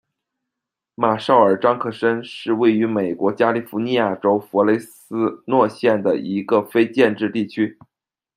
[0.95, 7.77] 马绍尔章克申是位于美国加利福尼亚州弗雷斯诺县的一个非建制地区。